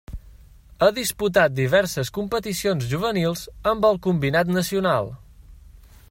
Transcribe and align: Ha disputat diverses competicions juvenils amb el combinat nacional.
Ha 0.83 0.87
disputat 0.93 1.53
diverses 1.59 2.11
competicions 2.17 2.89
juvenils 2.93 3.43
amb 3.73 3.85
el 3.91 4.03
combinat 4.09 4.53
nacional. 4.59 5.13